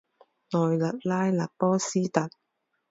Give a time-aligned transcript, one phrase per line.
[0.49, 2.27] 内勒拉勒波斯特。